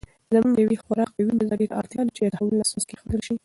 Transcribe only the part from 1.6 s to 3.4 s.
ته اړتیا ده چې د تحول اساس کېښودل سي.